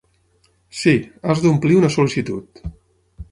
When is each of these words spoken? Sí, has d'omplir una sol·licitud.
Sí, 0.83 0.93
has 1.33 1.43
d'omplir 1.45 1.77
una 1.81 1.91
sol·licitud. 1.97 2.65